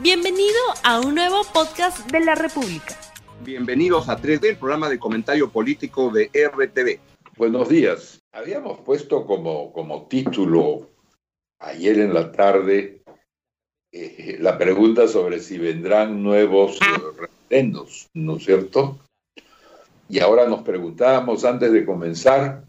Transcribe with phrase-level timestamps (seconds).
[0.00, 2.98] Bienvenido a un nuevo podcast de la República.
[3.44, 6.98] Bienvenidos a 3D, el programa de comentario político de RTV.
[7.36, 8.18] Buenos días.
[8.32, 10.88] Habíamos puesto como, como título
[11.60, 13.02] ayer en la tarde
[13.92, 16.78] eh, la pregunta sobre si vendrán nuevos
[17.18, 18.98] referendos, ¿no es cierto?
[20.08, 22.64] Y ahora nos preguntábamos antes de comenzar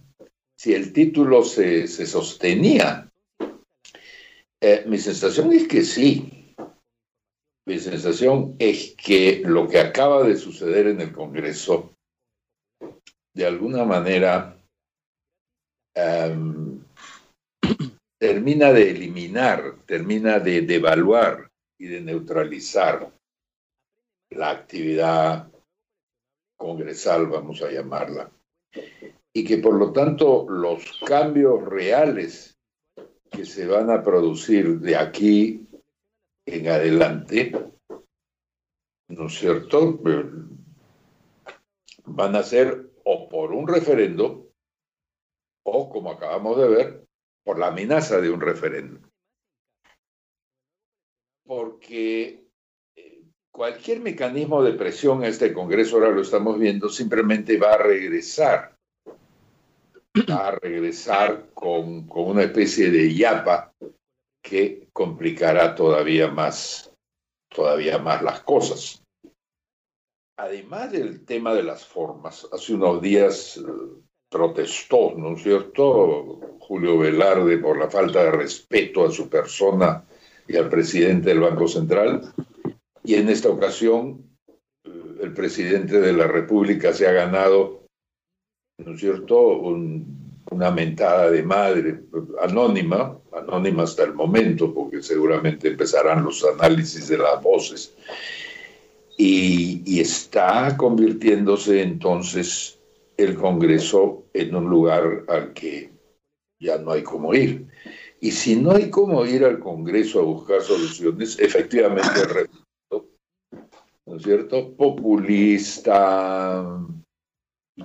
[0.58, 3.10] si el título se, se sostenía.
[4.62, 6.43] Eh, mi sensación es que sí,
[7.66, 11.96] mi sensación es que lo que acaba de suceder en el Congreso,
[13.34, 14.62] de alguna manera,
[15.96, 16.84] em,
[18.20, 21.50] termina de eliminar, termina de devaluar
[21.80, 23.12] y de neutralizar
[24.32, 25.50] la actividad
[26.58, 28.32] congresal, vamos a llamarla,
[29.34, 32.58] y que por lo tanto los cambios reales
[33.32, 35.68] que se van a producir de aquí
[36.46, 37.52] en adelante,
[39.10, 40.00] ¿no es cierto?
[42.06, 44.50] Van a ser o por un referendo
[45.66, 47.06] o, como acabamos de ver,
[47.44, 49.00] por la amenaza de un referendo.
[51.46, 52.46] Porque
[52.96, 58.78] eh, cualquier mecanismo de presión este Congreso, ahora lo estamos viendo, simplemente va a regresar,
[60.30, 63.74] va a regresar con, con una especie de yapa
[64.44, 66.94] que complicará todavía más,
[67.50, 69.02] todavía más las cosas.
[70.38, 73.62] Además del tema de las formas, hace unos días eh,
[74.30, 80.06] protestó, ¿no es cierto?, Julio Velarde por la falta de respeto a su persona
[80.48, 82.34] y al presidente del Banco Central.
[83.04, 84.38] Y en esta ocasión,
[84.84, 87.86] eh, el presidente de la República se ha ganado,
[88.80, 89.38] ¿no es cierto?,
[90.52, 92.02] una mentada de madre
[92.42, 97.94] anónima, anónima hasta el momento, porque seguramente empezarán los análisis de las voces,
[99.18, 102.80] y, está convirtiéndose entonces
[103.16, 105.92] el Congreso en un lugar al que
[106.60, 107.68] ya no hay cómo ir.
[108.20, 112.50] Y si no hay cómo ir al Congreso a buscar soluciones, efectivamente el
[114.06, 114.76] ¿no es cierto?
[114.76, 116.66] Populista,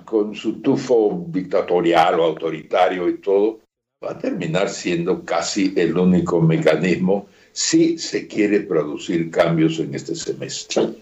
[0.09, 3.59] con su tufo dictatorial o autoritario y todo,
[4.03, 10.15] va a terminar siendo casi el único mecanismo si se quiere producir cambios en este
[10.15, 10.95] semestre.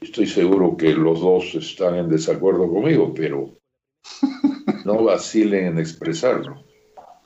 [0.00, 3.50] Estoy seguro que los dos están en desacuerdo conmigo, pero
[4.86, 6.64] no vacilen en expresarlo.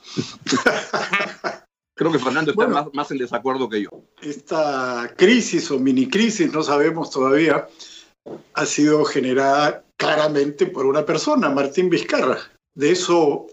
[1.95, 3.89] Creo que Fernando está más, más, en desacuerdo que yo.
[4.21, 7.67] Esta crisis o mini crisis, no sabemos todavía,
[8.53, 12.39] ha sido generada claramente por una persona, Martín Vizcarra.
[12.73, 13.47] De eso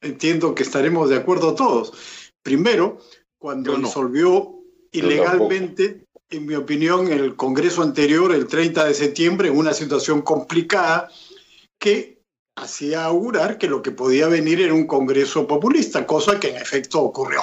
[0.00, 1.92] entiendo que estaremos de acuerdo todos.
[2.42, 2.98] Primero,
[3.38, 4.60] cuando disolvió
[4.92, 11.08] ilegalmente, en mi opinión, el Congreso anterior, el 30 de septiembre, en una situación complicada
[11.78, 12.22] que
[12.56, 17.00] hacía augurar que lo que podía venir era un Congreso populista, cosa que en efecto
[17.00, 17.40] ocurrió.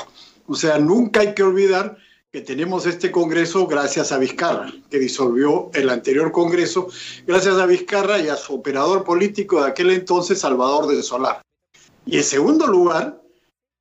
[0.47, 1.97] O sea, nunca hay que olvidar
[2.34, 6.88] que tenemos este Congreso gracias a Vizcarra, que disolvió el anterior Congreso,
[7.28, 11.44] gracias a Vizcarra y a su operador político de aquel entonces, Salvador de Solar.
[12.08, 13.22] Y en segundo lugar,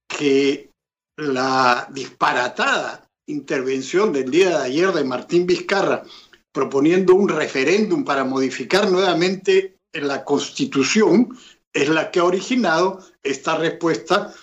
[0.07, 0.69] que
[1.17, 6.05] la disparatada intervención del día de ayer de Martín Vizcarra
[6.53, 11.35] proponiendo un referéndum para modificar nuevamente la constitución
[11.73, 14.35] es la que ha originado esta respuesta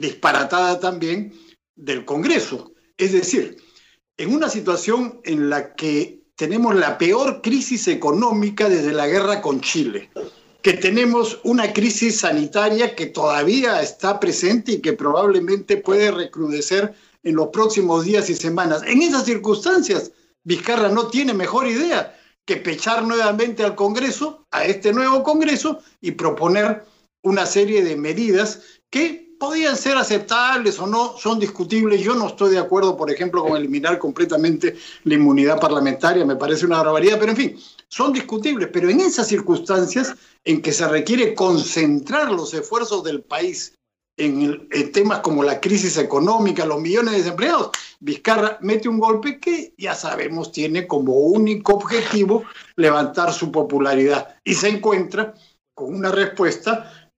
[0.00, 1.32] disparatada también
[1.76, 2.72] del Congreso.
[2.98, 3.58] Es decir,
[4.16, 9.60] en una situación en la que tenemos la peor crisis económica desde la guerra con
[9.60, 10.10] Chile,
[10.62, 17.36] que tenemos una crisis sanitaria que todavía está presente y que probablemente puede recrudecer en
[17.36, 18.82] los próximos días y semanas.
[18.86, 20.12] En esas circunstancias,
[20.44, 26.12] Vizcarra no tiene mejor idea que pechar nuevamente al Congreso, a este nuevo Congreso, y
[26.12, 26.84] proponer
[27.22, 32.00] una serie de medidas que podían ser aceptables o no, son discutibles.
[32.00, 36.66] Yo no estoy de acuerdo, por ejemplo, con eliminar completamente la inmunidad parlamentaria, me parece
[36.66, 38.68] una barbaridad, pero en fin, son discutibles.
[38.72, 43.74] Pero en esas circunstancias en que se requiere concentrar los esfuerzos del país
[44.16, 49.74] en, temas como la crisis económica, los millones de desempleados, Vizcarra mete un golpe que
[49.76, 52.44] ya sabemos tiene como único objetivo
[52.76, 55.34] levantar su popularidad y se encuentra
[55.74, 57.10] con una respuesta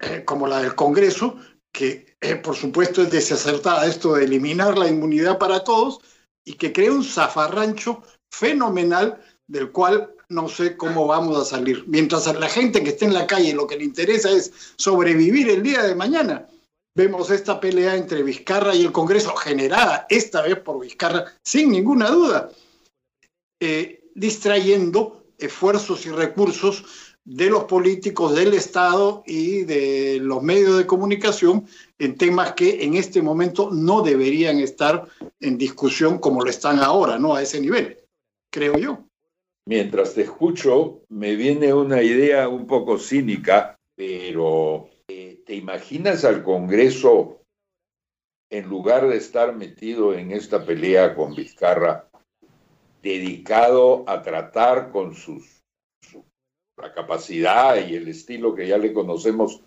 [0.00, 1.36] eh, como la del Congreso,
[1.72, 6.00] que eh, por supuesto es desacertada esto de eliminar la inmunidad para todos
[6.44, 11.84] y que crea un zafarrancho fenomenal del cual no sé cómo vamos a salir.
[11.86, 15.48] Mientras a la gente que esté en la calle lo que le interesa es sobrevivir
[15.48, 16.46] el día de mañana,
[16.94, 22.10] vemos esta pelea entre Vizcarra y el Congreso, generada esta vez por Vizcarra, sin ninguna
[22.10, 22.50] duda,
[23.60, 26.84] eh, distrayendo esfuerzos y recursos
[27.24, 31.66] de los políticos del Estado y de los medios de comunicación
[31.98, 35.06] en temas que en este momento no deberían estar
[35.40, 37.34] en discusión como lo están ahora, ¿no?
[37.34, 37.98] A ese nivel,
[38.50, 39.04] creo yo.
[39.66, 46.42] Mientras te escucho, me viene una idea un poco cínica, pero eh, ¿te imaginas al
[46.42, 47.42] Congreso,
[48.50, 52.10] en lugar de estar metido en esta pelea con Vizcarra,
[53.02, 55.61] dedicado a tratar con sus, su,
[56.82, 59.62] la capacidad y el estilo que ya le conocemos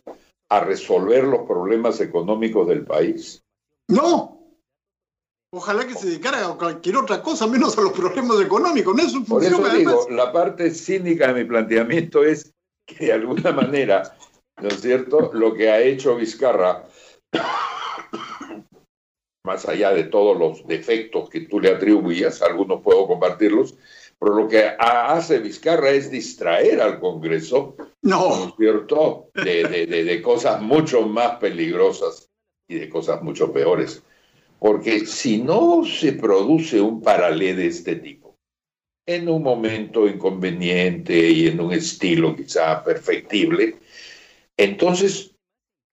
[0.50, 3.41] a resolver los problemas económicos del país?
[3.88, 4.35] No,
[5.51, 8.94] Ojalá que se dedicara a cualquier otra cosa, menos a los problemas económicos.
[8.94, 12.53] No es función, Por eso digo, la parte cínica de mi planteamiento es
[12.85, 14.17] que de alguna manera,
[14.62, 16.89] ¿no es cierto?, lo que ha hecho Vizcarra,
[19.45, 23.77] más allá de todos los defectos que tú le atribuías, algunos puedo compartirlos,
[24.19, 29.85] pero lo que hace Vizcarra es distraer al Congreso, no, ¿no es cierto?, de, de,
[29.85, 32.29] de, de cosas mucho más peligrosas
[32.67, 34.03] y de cosas mucho peores.
[34.59, 38.25] Porque si no se produce un paralelo de este tipo,
[39.06, 43.75] en un momento inconveniente y en un estilo quizá perfectible,
[44.57, 45.35] entonces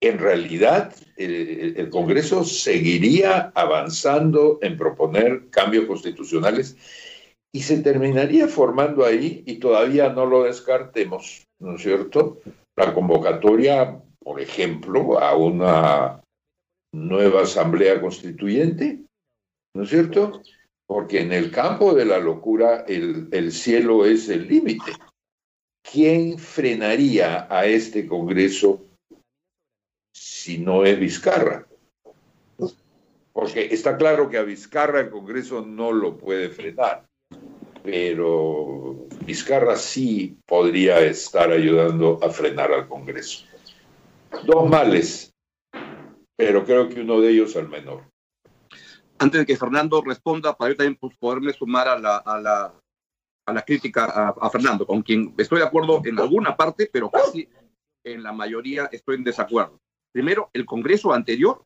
[0.01, 6.75] en realidad el, el, Congreso seguiría avanzando en proponer cambios constitucionales
[7.55, 12.39] y se terminaría formando ahí, y todavía no lo descartemos, ¿no es cierto?
[12.75, 16.21] La convocatoria, por ejemplo, a una
[16.93, 19.05] nueva asamblea constituyente,
[19.75, 20.41] ¿no es cierto?
[20.87, 24.91] Porque en el campo de la locura el, el cielo es el límite.
[25.83, 28.85] ¿Quién frenaría a este Congreso
[30.11, 31.67] si no es Vizcarra?
[33.31, 37.05] Porque está claro que a Vizcarra el Congreso no lo puede frenar,
[37.83, 43.45] pero Vizcarra sí podría estar ayudando a frenar al Congreso.
[44.45, 45.33] Dos males,
[46.35, 48.03] pero creo que uno de ellos al menor.
[49.19, 52.73] Antes de que Fernando responda, para yo también pues, poderme sumar a la, a la,
[53.45, 57.47] a la crítica a, Fernando, con quien estoy de acuerdo en alguna parte, pero casi
[58.03, 59.79] en la mayoría estoy en desacuerdo.
[60.13, 61.63] Primero, el Congreso anterior,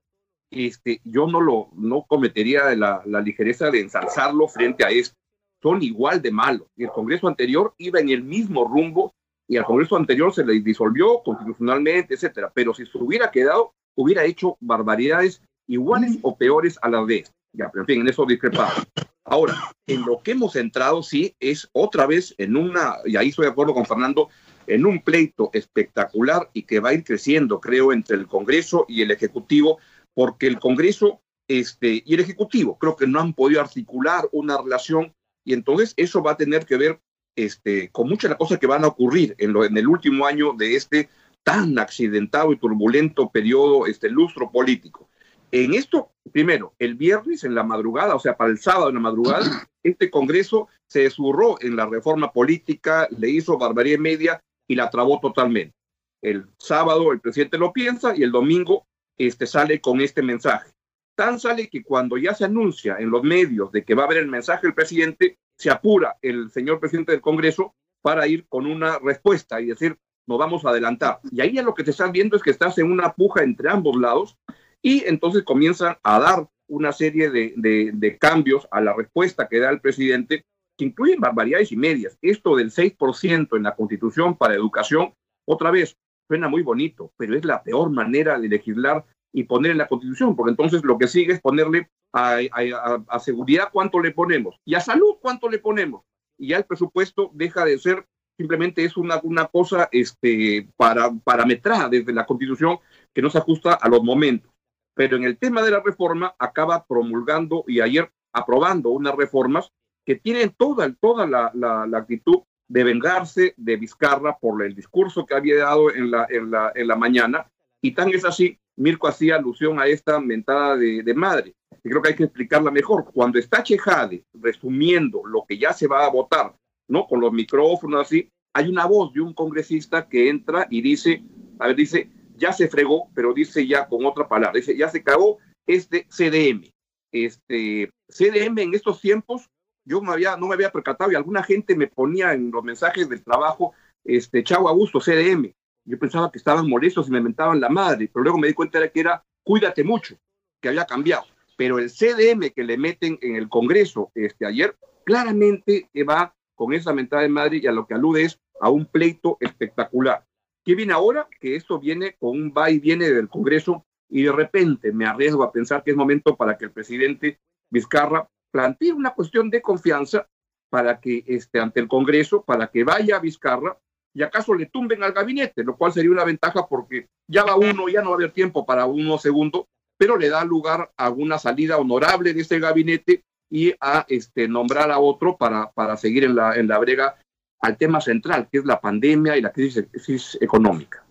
[0.52, 5.16] este, yo no lo no cometería la, la ligereza de ensalzarlo frente a esto.
[5.62, 6.68] Son igual de malos.
[6.76, 9.14] Y el Congreso anterior iba en el mismo rumbo
[9.48, 12.52] y al Congreso anterior se le disolvió constitucionalmente, etcétera.
[12.54, 17.26] Pero si se hubiera quedado, hubiera hecho barbaridades iguales o peores a las de.
[17.54, 18.88] Ya, pero en fin, en eso discrepamos.
[19.24, 19.56] Ahora,
[19.88, 23.52] en lo que hemos entrado, sí, es otra vez en una, y ahí estoy de
[23.52, 24.30] acuerdo con Fernando,
[24.68, 29.02] en un pleito espectacular y que va a ir creciendo, creo, entre el Congreso y
[29.02, 29.80] el Ejecutivo,
[30.14, 35.14] porque el Congreso este, y el Ejecutivo creo que no han podido articular una relación
[35.48, 37.00] y entonces eso va a tener que ver
[37.38, 40.26] este, con muchas de las cosas que van a ocurrir en, lo, en el último
[40.26, 41.10] año de este
[41.42, 45.08] tan accidentado y turbulento periodo, este lustro político.
[45.50, 49.00] En esto, primero, el viernes en la madrugada, o sea, para el sábado en la
[49.00, 49.46] madrugada,
[49.84, 55.22] este Congreso se desurró en la reforma política, le hizo barbarie media y la trabó
[55.22, 55.74] totalmente.
[56.22, 58.86] El sábado el presidente lo piensa y el domingo
[59.18, 60.72] este, sale con este mensaje.
[61.16, 64.20] Tan sale que cuando ya se anuncia en los medios de que va a haber
[64.20, 69.00] el mensaje del presidente, se apura el señor presidente del Congreso para ir con una
[69.00, 69.98] respuesta y decir,
[70.28, 71.20] nos vamos a adelantar.
[71.32, 73.70] Y ahí ya lo que te están viendo es que estás en una puja entre
[73.70, 74.38] ambos lados
[74.82, 79.60] y entonces comienzan a dar una serie de, de, de cambios a la respuesta que
[79.60, 80.46] da el presidente
[80.78, 82.18] que incluyen barbaridades y medias.
[82.22, 85.14] Esto del 6% en la constitución para educación,
[85.46, 85.98] otra vez,
[86.28, 90.36] suena muy bonito, pero es la peor manera de legislar y poner en la constitución,
[90.36, 94.76] porque entonces lo que sigue es ponerle a, a, a, seguridad cuánto le ponemos y
[94.76, 96.04] a salud cuánto le ponemos.
[96.38, 98.06] Y ya el presupuesto deja de ser
[98.38, 102.78] simplemente es una, una cosa este, para, parametrada desde la Constitución
[103.14, 104.52] que no se ajusta a los momentos.
[104.94, 109.72] Pero en el tema de la reforma acaba promulgando y ayer aprobando unas reformas
[110.06, 115.26] que tienen toda, toda la, la, la actitud de vengarse de Vizcarra por el discurso
[115.26, 117.50] que había dado en la, en la, en la mañana.
[117.82, 121.54] Y tan es así, Mirko hacía alusión a esta mentada de, madre.
[121.84, 123.12] Y creo que hay que explicarla mejor.
[123.14, 126.54] Cuando está Chejade resumiendo lo que ya se va a votar
[126.88, 127.08] ¿no?
[127.08, 131.24] Con los micrófonos así, hay una voz de un congresista que entra y dice,
[131.60, 135.04] a ver, dice, ya se fregó, pero dice ya con otra palabra, dice, ya se
[135.04, 136.72] cagó este CDM.
[137.12, 139.50] Este CDM en estos tiempos,
[139.86, 143.08] yo me había, no me había percatado y alguna gente me ponía en los mensajes
[143.10, 145.54] del trabajo, este, Chavo Augusto, CDM.
[145.88, 148.78] Yo pensaba que estaban molestos y me mentaban la madre, pero luego me di cuenta
[148.80, 150.18] de que era cuídate mucho,
[150.62, 151.24] que había cambiado.
[151.56, 156.94] Pero el CDM que le meten en el Congreso este, ayer, claramente va con esa
[156.94, 160.26] mentada de Madrid y a lo que alude es a un pleito espectacular.
[160.66, 161.30] ¿Qué viene ahora?
[161.40, 165.44] Que esto viene con un va y viene del Congreso y de repente me arriesgo
[165.44, 167.40] a pensar que es momento para que el presidente
[167.70, 170.28] Vizcarra plantee una cuestión de confianza
[170.70, 173.78] para que esté ante el Congreso, para que vaya a Vizcarra
[174.18, 177.88] y acaso le tumben al gabinete, lo cual sería una ventaja porque ya va uno,
[177.88, 181.38] ya no va a haber tiempo para uno segundo, pero le da lugar a una
[181.38, 186.36] salida honorable de ese gabinete y a este, nombrar a otro para, para seguir en
[186.36, 187.16] la, en la brega
[187.62, 191.06] al tema central, que es la pandemia y la crisis, económica.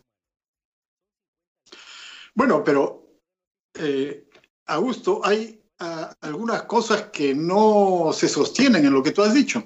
[2.34, 3.20] Bueno, pero,
[3.74, 4.28] eh,
[4.66, 9.64] Augusto, hay ah, algunas cosas que no se sostienen en lo que tú has dicho.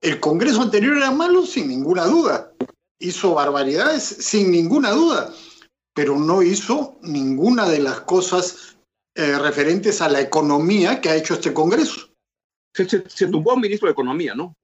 [0.00, 2.52] El Congreso anterior era malo sin ninguna duda.
[2.98, 5.32] Hizo barbaridades sin ninguna duda,
[5.94, 8.78] pero no hizo ninguna de las cosas
[9.14, 12.08] eh, referentes a la economía que ha hecho este Congreso.
[12.72, 14.54] Se, tumbó un ministro de Economía, ¿no?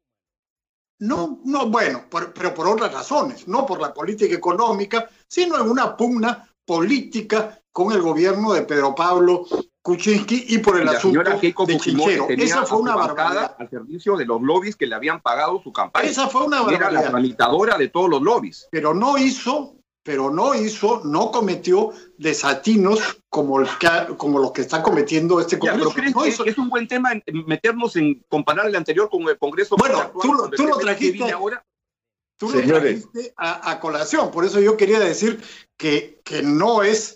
[1.01, 5.95] No, no, bueno, pero por otras razones, no por la política económica, sino en una
[5.95, 9.47] pugna política con el gobierno de Pedro Pablo
[9.87, 12.27] Kuczynski y por el asunto de Chinchero.
[12.29, 13.55] Esa fue una barbaridad.
[13.57, 16.09] Al servicio de los lobbies que le habían pagado su campaña.
[16.09, 16.91] Esa fue una barbaridad.
[16.91, 18.67] Era la tramitadora de todos los lobbies.
[18.73, 23.69] Pero no hizo, pero no hizo, no cometió desatinos como, el
[24.17, 25.93] como los que está cometiendo este Congreso.
[25.93, 27.11] ¿crees que es un buen tema
[27.47, 29.77] meternos en comparar el anterior con el Congreso?
[29.77, 31.65] Bueno, tú, lo trajiste ahora.
[32.37, 35.41] Tú lo trajiste a, a, colación, por eso yo quería decir
[35.77, 37.16] que, que no es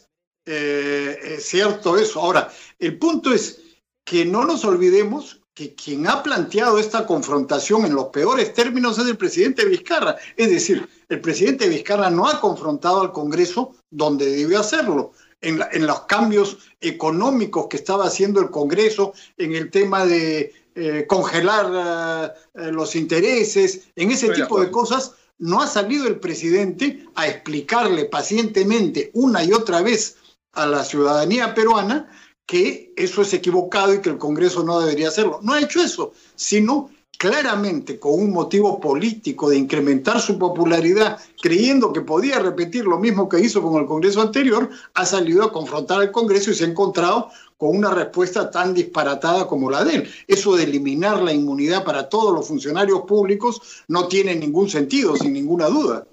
[0.53, 2.21] eh, es cierto eso.
[2.21, 3.61] Ahora, el punto es
[4.05, 9.07] que no nos olvidemos que quien ha planteado esta confrontación en los peores términos es
[9.07, 10.17] el presidente Vizcarra.
[10.37, 15.13] Es decir, el presidente Vizcarra no ha confrontado al Congreso donde debió hacerlo.
[15.43, 22.35] En, los cambios económicos que estaba haciendo el Congreso, en el tema de eh, congelar
[22.55, 28.05] eh, los intereses, en ese tipo de cosas, no ha salido el presidente a explicarle
[28.05, 30.17] pacientemente una y otra vez
[30.53, 32.09] a la ciudadanía peruana
[32.47, 35.39] que eso es equivocado y que el Congreso no debería hacerlo.
[35.43, 41.93] No ha hecho eso, sino claramente con un motivo político de incrementar su popularidad, creyendo
[41.93, 46.01] que podía repetir lo mismo que hizo con el Congreso anterior, ha salido a confrontar
[46.01, 47.29] al Congreso y se ha encontrado
[47.59, 50.11] con una respuesta tan disparatada como la de él.
[50.27, 55.35] Eso de eliminar la inmunidad para todos los funcionarios públicos no tiene ningún sentido, sin
[55.35, 56.09] ninguna duda.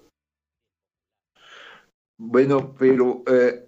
[2.18, 3.67] Bueno, pero eh,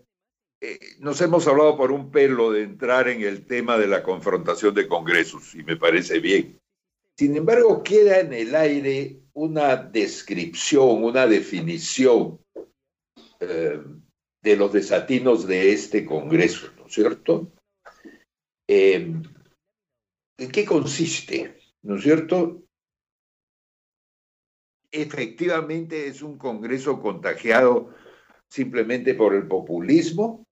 [0.61, 4.73] eh, nos hemos hablado por un pelo de entrar en el tema de la confrontación
[4.73, 6.59] de congresos y me parece bien.
[7.17, 12.39] Sin embargo, queda en el aire una descripción, una definición
[13.39, 13.81] eh,
[14.41, 17.51] de los desatinos de este Congreso, ¿no es cierto?
[18.67, 19.13] Eh,
[20.37, 21.57] ¿En qué consiste?
[21.81, 22.63] ¿No es cierto?
[24.91, 27.93] Efectivamente es un Congreso contagiado
[28.49, 30.45] simplemente por el populismo,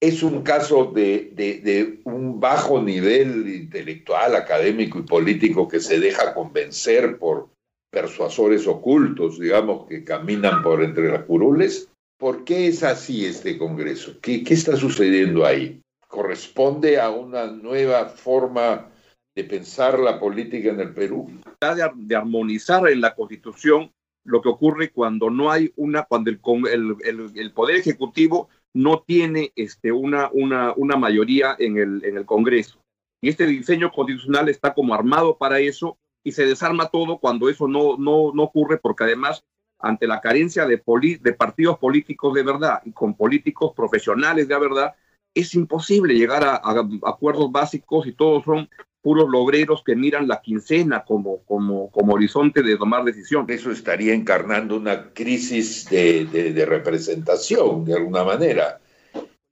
[0.00, 7.18] es un caso de, un bajo nivel intelectual, académico y político que se deja convencer
[7.18, 7.48] por
[7.90, 11.88] persuasores ocultos, digamos, que caminan por entre las curules.
[12.18, 14.18] ¿Por qué es así este Congreso?
[14.20, 15.80] ¿Qué, está sucediendo ahí?
[16.08, 18.90] ¿Corresponde a una nueva forma
[19.34, 21.30] de pensar la política en el Perú?
[21.60, 23.92] De, de armonizar en la Constitución
[24.24, 30.28] lo que ocurre cuando no hay una, cuando el Poder Ejecutivo no tiene este, una,
[30.32, 32.78] una, una mayoría en el, en el Congreso.
[33.22, 37.66] Y este diseño constitucional está como armado para eso y se desarma todo cuando eso
[37.66, 39.44] no, no, no ocurre, porque además,
[39.78, 40.82] ante la carencia de,
[41.20, 44.94] de partidos políticos de verdad y con políticos profesionales de verdad,
[45.34, 46.60] es imposible llegar a,
[47.04, 48.68] acuerdos básicos y todos son
[49.06, 53.60] puros logreros que miran la quincena como, como, como horizonte de tomar decisiones.
[53.60, 58.80] Eso estaría encarnando una crisis de, de, representación, de alguna manera,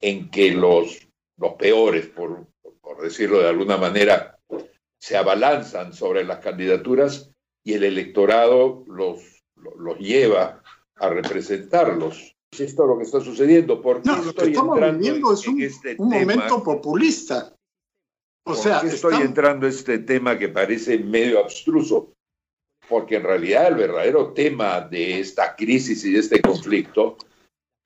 [0.00, 1.06] en que los,
[1.37, 2.49] los peores, por,
[2.80, 4.40] por decirlo de alguna manera,
[4.99, 7.30] se abalanzan sobre las candidaturas
[7.62, 10.64] y el electorado los, los lleva
[10.96, 12.34] a representarlos.
[12.50, 13.80] Es esto lo que está sucediendo.
[13.80, 17.53] porque no, lo que estamos viviendo es un, este un momento populista.
[18.46, 22.12] O sea, estoy entrando a este tema que parece medio abstruso?
[22.88, 27.16] Porque en realidad el verdadero tema de esta crisis y de este conflicto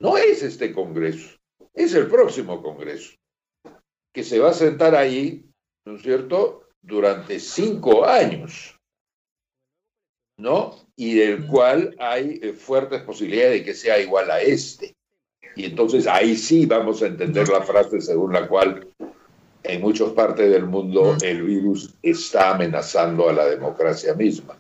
[0.00, 1.37] no es este Congreso,
[1.75, 3.15] es el próximo Congreso,
[4.12, 5.45] que se va a sentar ahí,
[5.87, 8.77] ¿no es cierto?, durante cinco años,
[10.38, 10.77] ¿no?
[10.97, 14.95] Y del cual hay eh, fuertes posibilidades de que sea igual a este.
[15.57, 18.88] Y entonces ahí sí vamos a entender la frase según la cual
[19.69, 24.59] en muchas partes del mundo el virus está amenazando a la democracia misma.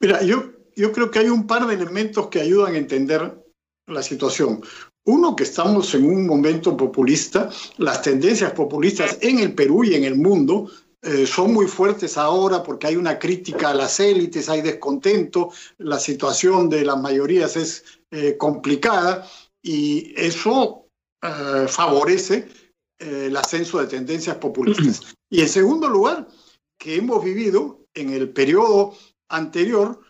[0.00, 3.44] Mira, yo, yo creo que hay un par de elementos que ayudan a entender
[3.86, 4.62] la situación.
[5.06, 10.04] Uno, que estamos en un momento populista, las tendencias populistas en el Perú y en
[10.04, 10.70] el mundo
[11.02, 15.98] eh, son muy fuertes ahora porque hay una crítica a las élites, hay descontento, la
[15.98, 19.26] situación de las mayorías es eh, complicada
[19.62, 20.86] y eso
[21.22, 22.48] eh, favorece
[22.98, 25.14] el ascenso de tendencias populistas.
[25.30, 26.26] Y en segundo lugar,
[26.78, 28.94] que hemos vivido en el periodo
[29.28, 30.00] anterior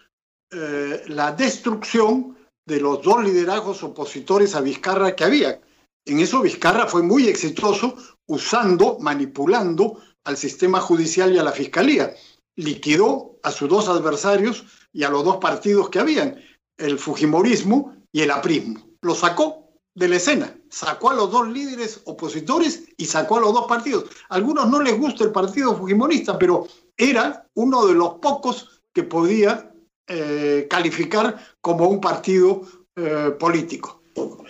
[0.50, 5.60] la destrucción de los dos liderazgos opositores a Vizcarra que había.
[6.04, 12.14] En eso Vizcarra fue muy exitoso usando, manipulando al sistema judicial y a la fiscalía.
[12.56, 16.40] Liquidó a sus dos adversarios y a los dos partidos que habían,
[16.76, 18.86] el Fujimorismo y el aprismo.
[19.00, 19.67] Lo sacó
[19.98, 24.04] de la escena, sacó a los dos líderes opositores y sacó a los dos partidos.
[24.28, 29.02] A algunos no les gusta el partido fujimorista, pero era uno de los pocos que
[29.02, 29.72] podía
[30.06, 32.62] eh, calificar como un partido
[32.94, 34.02] eh, político,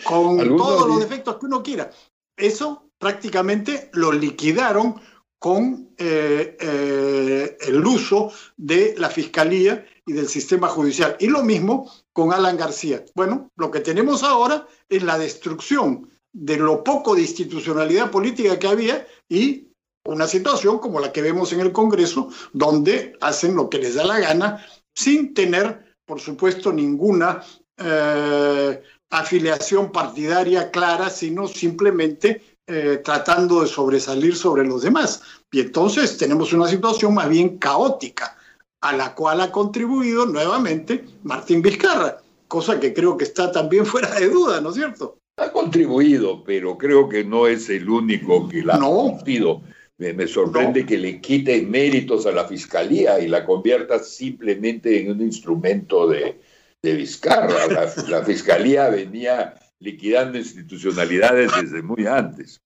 [0.05, 1.91] con todos los defectos que uno quiera.
[2.37, 5.01] Eso prácticamente lo liquidaron
[5.39, 11.17] con eh, el uso de la fiscalía y del sistema judicial.
[11.21, 13.05] Y lo mismo con Alan García.
[13.15, 18.67] Bueno, lo que tenemos ahora es la destrucción de lo poco de institucionalidad política que
[18.67, 19.69] había y
[20.05, 24.05] una situación como la que vemos en el Congreso, donde hacen lo que les da
[24.05, 27.41] la gana sin tener, por supuesto, ninguna
[27.77, 35.23] eh, afiliación partidaria clara, sino simplemente eh, tratando de sobresalir sobre los demás.
[35.53, 38.37] Y entonces tenemos una situación más bien caótica,
[38.81, 44.11] a la cual ha contribuido nuevamente Martín Vizcarra, cosa que creo que está también fuera
[44.19, 45.19] de duda, ¿no es cierto?
[45.37, 49.63] Ha contribuido, pero creo que no es el único que la ha conocido.
[49.99, 55.21] Me, sorprende que le quite méritos a la fiscalía y la convierta simplemente en un
[55.23, 56.41] instrumento de,
[56.83, 57.67] de Vizcarra.
[58.07, 62.61] La, fiscalía venía liquidando institucionalidades desde muy antes.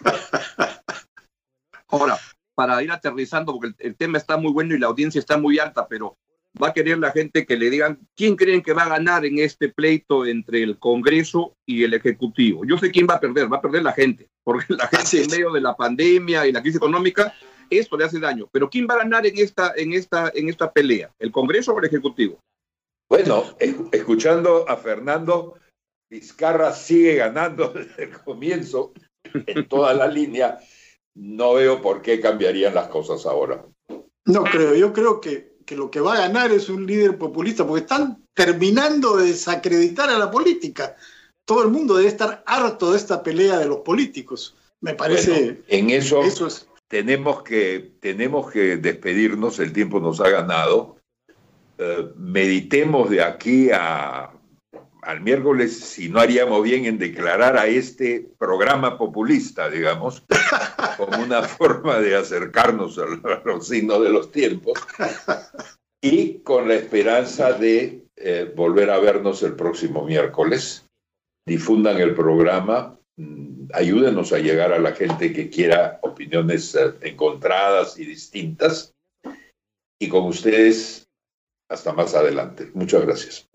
[1.88, 2.18] Ahora,
[2.56, 5.86] para ir aterrizando, porque el, tema está muy bueno y la audiencia está muy alta,
[5.86, 6.16] pero
[6.60, 9.38] va a querer la gente que le digan quién creen que va a ganar en
[9.38, 12.64] este pleito entre el Congreso y el Ejecutivo.
[12.64, 15.30] Yo sé quién va a perder, va a perder la gente, porque la gente en
[15.30, 17.34] medio de la pandemia y la crisis económica,
[17.68, 18.48] esto le hace daño.
[18.50, 21.10] Pero ¿quién va a ganar en esta, en esta, en esta pelea?
[21.18, 22.40] ¿El Congreso o el Ejecutivo?
[23.06, 23.44] Bueno,
[23.92, 25.58] escuchando a Fernando,
[26.10, 28.92] Vizcarra sigue ganando desde el comienzo
[29.34, 30.58] en toda la línea.
[31.16, 33.64] No veo por qué cambiarían las cosas ahora.
[34.26, 37.66] No creo, yo creo que que lo que va a ganar es un líder populista,
[37.66, 40.96] porque están terminando de desacreditar a la política.
[41.44, 44.56] Todo el mundo debe estar harto de esta pelea de los políticos.
[44.80, 45.62] Me parece.
[45.66, 46.22] en eso,
[46.88, 50.96] tenemos, que, tenemos que despedirnos, el tiempo nos ha ganado.
[51.78, 54.32] Eh, meditemos de aquí a,
[55.06, 60.24] al miércoles si no haríamos bien en declarar a este programa populista, digamos,
[60.96, 63.04] como una forma de acercarnos a
[63.44, 64.80] los signos de los tiempos
[66.02, 70.84] y con la esperanza de eh, volver a vernos el próximo miércoles.
[71.46, 77.96] Difundan el programa, mm, ayúdenos a llegar a la gente que quiera opiniones eh, encontradas
[77.96, 78.92] y distintas.
[80.00, 81.06] Y con ustedes,
[81.70, 82.70] hasta más adelante.
[82.74, 83.48] Muchas gracias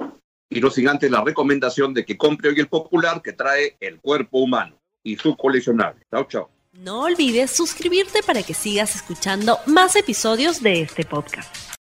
[0.51, 3.99] y no sin antes la recomendación de que compre hoy el popular que trae el
[3.99, 6.05] cuerpo humano y su coleccionable.
[6.11, 6.49] Chao, chao.
[6.73, 11.70] No olvides suscribirte para que sigas escuchando más episodios de este podcast.